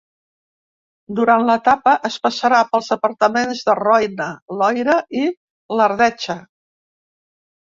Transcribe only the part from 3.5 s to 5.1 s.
de Roine, Loira